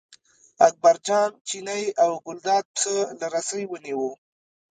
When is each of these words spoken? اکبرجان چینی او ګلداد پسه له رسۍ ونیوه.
اکبرجان 0.67 1.29
چینی 1.47 1.83
او 2.03 2.11
ګلداد 2.25 2.65
پسه 2.73 2.95
له 3.19 3.27
رسۍ 3.35 3.63
ونیوه. 3.67 4.09